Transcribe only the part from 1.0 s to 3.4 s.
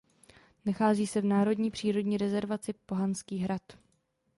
se v Národní přírodní rezervaci Pohanský